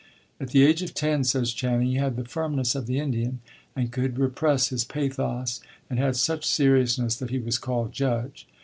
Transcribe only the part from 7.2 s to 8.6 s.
he was called 'judge.'"